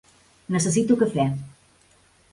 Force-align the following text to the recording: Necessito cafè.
Necessito 0.55 0.97
cafè. 1.03 1.27